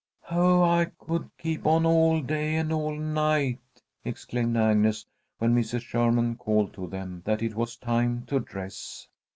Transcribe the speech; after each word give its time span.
"Oh, 0.31 0.63
I 0.63 0.85
could 0.97 1.29
keep 1.37 1.67
on 1.67 1.85
all 1.85 2.21
day 2.23 2.55
and 2.55 2.73
all 2.73 2.97
night!" 2.97 3.59
exclaimed 4.03 4.57
Agnes, 4.57 5.05
when 5.37 5.53
Mrs. 5.53 5.81
Sherman 5.81 6.37
called 6.37 6.73
to 6.73 6.87
them 6.87 7.21
that 7.25 7.43
it 7.43 7.53
was 7.53 7.75
time 7.77 8.23
to 8.25 8.39
dress. 8.39 9.07